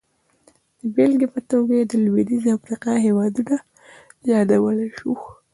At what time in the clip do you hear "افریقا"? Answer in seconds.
2.57-2.93